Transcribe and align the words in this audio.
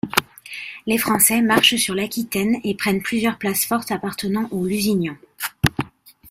Les 0.87 0.97
Français 0.97 1.43
marchent 1.43 1.75
sur 1.75 1.93
l'Aquitaine 1.93 2.57
et 2.63 2.73
prennent 2.73 3.03
plusieurs 3.03 3.37
places 3.37 3.65
fortes 3.67 3.91
appartenant 3.91 4.47
aux 4.49 4.65
Lusignan. 4.65 5.15